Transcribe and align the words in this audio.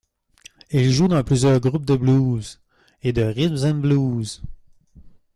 Il 0.71 0.91
joue 0.91 1.07
dans 1.07 1.23
plusieurs 1.23 1.59
groupes 1.59 1.85
de 1.85 1.95
blues 1.95 2.59
et 3.03 3.13
de 3.13 3.21
rhythm 3.21 3.63
and 3.63 3.81
blues. 3.81 4.41